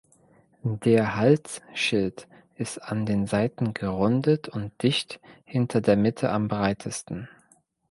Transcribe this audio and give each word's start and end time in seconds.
Der 0.63 1.15
Halsschild 1.15 2.27
ist 2.55 2.79
an 2.79 3.05
den 3.05 3.27
Seiten 3.27 3.75
gerundet 3.75 4.49
und 4.49 4.81
dicht 4.81 5.19
hinter 5.45 5.79
der 5.79 5.95
Mitte 5.95 6.31
am 6.31 6.47
breitesten. 6.47 7.29